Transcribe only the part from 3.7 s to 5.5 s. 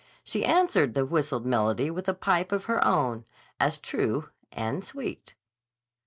true and sweet.